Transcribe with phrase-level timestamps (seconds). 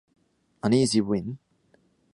[0.63, 1.37] An easy win.